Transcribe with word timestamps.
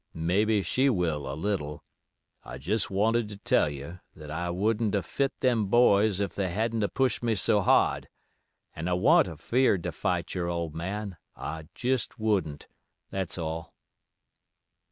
Maybe 0.15 0.63
she 0.63 0.89
will 0.89 1.31
a 1.31 1.35
little. 1.37 1.83
I 2.43 2.57
jist 2.57 2.89
wanted 2.89 3.29
to 3.29 3.37
tell 3.37 3.69
you 3.69 3.99
that 4.15 4.31
I 4.31 4.49
wouldn't 4.49 4.95
a' 4.95 5.03
fit 5.03 5.31
them 5.41 5.67
boys 5.67 6.19
if 6.19 6.33
they 6.33 6.49
hadn't 6.49 6.81
a' 6.81 6.87
pushed 6.89 7.21
me 7.21 7.35
so 7.35 7.61
hard, 7.61 8.09
and 8.75 8.89
I 8.89 8.93
wan't 8.93 9.27
afeared 9.27 9.83
to 9.83 9.91
fight 9.91 10.33
your 10.33 10.47
old 10.47 10.73
man, 10.73 11.17
I 11.35 11.67
jist 11.75 12.17
wouldn't—that's 12.17 13.37
all." 13.37 13.75